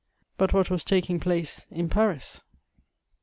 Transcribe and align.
_But 0.35 0.51
what 0.51 0.71
was 0.71 0.83
taking 0.83 1.19
place 1.19 1.67
in 1.69 1.87
Paris? 1.87 2.43